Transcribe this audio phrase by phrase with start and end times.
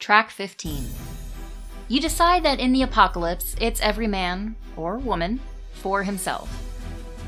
[0.00, 0.86] Track 15.
[1.88, 5.40] You decide that in the apocalypse, it's every man, or woman,
[5.74, 6.48] for himself.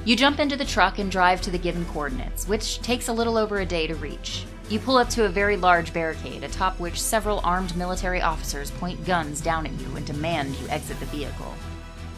[0.06, 3.36] You jump into the truck and drive to the given coordinates, which takes a little
[3.36, 4.46] over a day to reach.
[4.70, 9.04] You pull up to a very large barricade, atop which several armed military officers point
[9.04, 11.54] guns down at you and demand you exit the vehicle.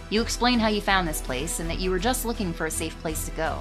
[0.08, 2.70] You explain how you found this place and that you were just looking for a
[2.70, 3.58] safe place to go.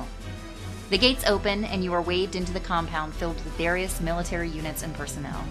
[0.91, 4.83] The gates open and you are waved into the compound filled with various military units
[4.83, 5.43] and personnel.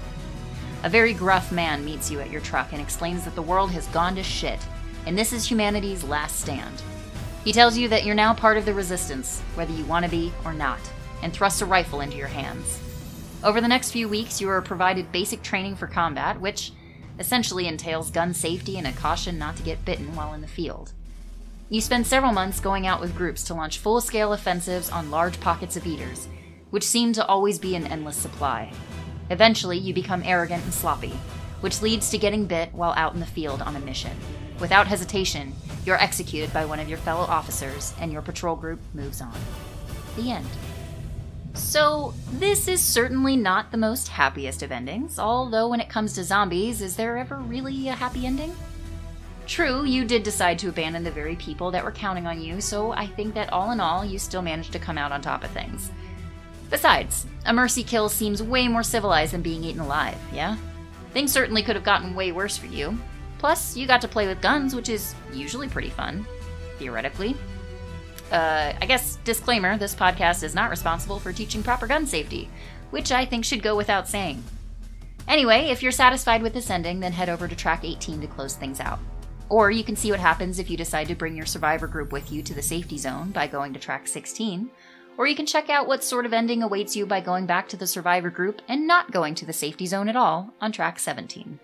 [0.84, 3.86] A very gruff man meets you at your truck and explains that the world has
[3.88, 4.58] gone to shit,
[5.06, 6.82] and this is humanity's last stand.
[7.44, 10.32] He tells you that you're now part of the resistance, whether you want to be
[10.44, 10.80] or not,
[11.22, 12.80] and thrusts a rifle into your hands.
[13.44, 16.72] Over the next few weeks, you are provided basic training for combat, which
[17.18, 20.92] essentially entails gun safety and a caution not to get bitten while in the field.
[21.68, 25.40] You spend several months going out with groups to launch full scale offensives on large
[25.40, 26.26] pockets of eaters,
[26.70, 28.72] which seem to always be an endless supply.
[29.32, 31.14] Eventually, you become arrogant and sloppy,
[31.62, 34.14] which leads to getting bit while out in the field on a mission.
[34.60, 35.54] Without hesitation,
[35.86, 39.32] you're executed by one of your fellow officers, and your patrol group moves on.
[40.16, 40.46] The end.
[41.54, 46.24] So, this is certainly not the most happiest of endings, although when it comes to
[46.24, 48.54] zombies, is there ever really a happy ending?
[49.46, 52.92] True, you did decide to abandon the very people that were counting on you, so
[52.92, 55.50] I think that all in all, you still managed to come out on top of
[55.52, 55.90] things.
[56.72, 60.56] Besides, a mercy kill seems way more civilized than being eaten alive, yeah?
[61.12, 62.98] Things certainly could have gotten way worse for you.
[63.36, 66.26] Plus, you got to play with guns, which is usually pretty fun,
[66.78, 67.36] theoretically.
[68.30, 72.48] Uh, I guess, disclaimer this podcast is not responsible for teaching proper gun safety,
[72.88, 74.42] which I think should go without saying.
[75.28, 78.54] Anyway, if you're satisfied with this ending, then head over to track 18 to close
[78.54, 78.98] things out.
[79.50, 82.32] Or you can see what happens if you decide to bring your survivor group with
[82.32, 84.70] you to the safety zone by going to track 16.
[85.18, 87.76] Or you can check out what sort of ending awaits you by going back to
[87.76, 91.60] the survivor group and not going to the safety zone at all on track 17.